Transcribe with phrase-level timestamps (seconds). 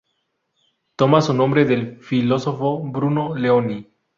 [0.95, 3.87] Toma su nombre del filósofo Bruno Leoni.